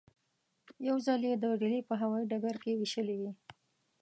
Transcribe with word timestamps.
یو 0.87 0.97
ځل 1.05 1.21
یې 1.29 1.35
د 1.43 1.45
ډیلي 1.61 1.81
په 1.89 1.93
هوايي 2.01 2.25
ډګر 2.31 2.55
کې 2.63 2.77
وېشلې 2.79 3.15
وې. 3.21 3.31